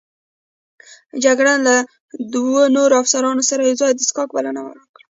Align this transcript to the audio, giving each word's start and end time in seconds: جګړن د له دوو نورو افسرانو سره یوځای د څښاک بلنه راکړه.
جګړن 1.23 1.59
د 1.61 1.67
له 1.67 1.75
دوو 2.33 2.61
نورو 2.77 2.93
افسرانو 3.03 3.41
سره 3.49 3.61
یوځای 3.69 3.91
د 3.95 3.99
څښاک 4.07 4.29
بلنه 4.35 4.61
راکړه. 4.77 5.01